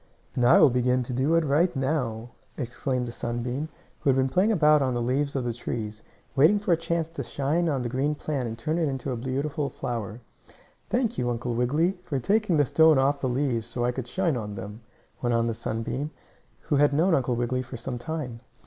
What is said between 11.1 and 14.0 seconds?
you, Uncle Wiggily, for taking the stone off the leaves so I